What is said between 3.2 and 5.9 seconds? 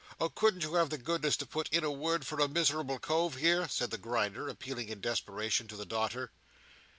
here?" said the Grinder, appealing in desperation to the